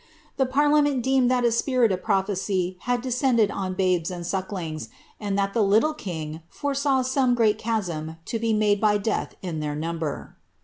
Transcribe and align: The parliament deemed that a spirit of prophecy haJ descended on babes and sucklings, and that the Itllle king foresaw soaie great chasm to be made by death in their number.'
The 0.37 0.47
parliament 0.47 1.03
deemed 1.03 1.29
that 1.29 1.45
a 1.45 1.51
spirit 1.51 1.91
of 1.91 2.01
prophecy 2.01 2.75
haJ 2.87 3.03
descended 3.03 3.51
on 3.51 3.75
babes 3.75 4.09
and 4.09 4.25
sucklings, 4.25 4.89
and 5.19 5.37
that 5.37 5.53
the 5.53 5.61
Itllle 5.61 5.95
king 5.95 6.41
foresaw 6.49 7.03
soaie 7.03 7.35
great 7.35 7.59
chasm 7.59 8.17
to 8.25 8.39
be 8.39 8.51
made 8.51 8.81
by 8.81 8.97
death 8.97 9.35
in 9.43 9.59
their 9.59 9.75
number.' 9.75 10.35